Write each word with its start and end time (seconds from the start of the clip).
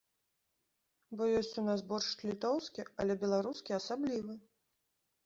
Бо 1.19 1.23
ёсць 1.39 1.49
ў 1.49 1.63
нас 1.67 1.83
боршч 1.91 2.25
літоўскі, 2.29 2.87
але 3.05 3.13
беларускі 3.25 3.77
асаблівы! 3.79 4.33